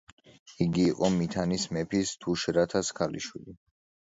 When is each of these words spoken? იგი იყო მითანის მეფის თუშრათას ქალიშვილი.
იგი 0.65 0.85
იყო 0.93 1.09
მითანის 1.17 1.67
მეფის 1.77 2.15
თუშრათას 2.25 2.91
ქალიშვილი. 3.03 3.59